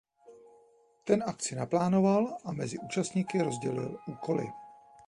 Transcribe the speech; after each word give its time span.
Ten 1.05 1.21
akci 1.27 1.55
naplánoval 1.55 2.37
a 2.45 2.51
mezi 2.51 2.77
účastníky 2.77 3.41
rozdělil 3.41 3.99
úkoly. 4.07 4.47